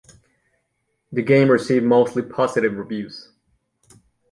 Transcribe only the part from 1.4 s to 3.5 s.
received mostly positive reviews.